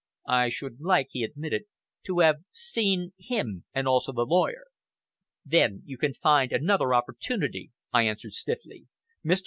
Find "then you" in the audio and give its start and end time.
5.45-5.99